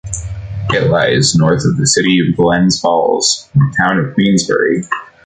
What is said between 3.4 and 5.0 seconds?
in the town of Queensbury.